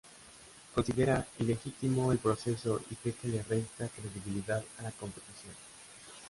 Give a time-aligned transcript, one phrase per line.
[0.73, 5.53] Considera ilegítimo el proceso y cree que le resta credibilidad a la competición.